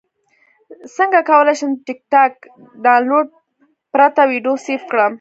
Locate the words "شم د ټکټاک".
1.59-2.33